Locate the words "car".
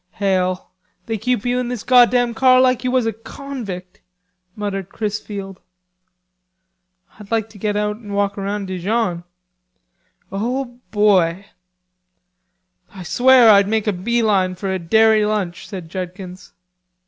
2.33-2.59